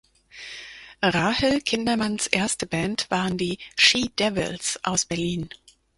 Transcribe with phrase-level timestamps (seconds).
[1.03, 5.49] Rahel Kindermanns erste Band waren die „She Devils“ aus Berlin.